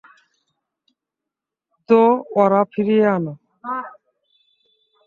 তো, 1.89 1.99
ওরা 2.35 2.61
ফিরিয়ে 2.73 3.05
আনো। 3.07 3.33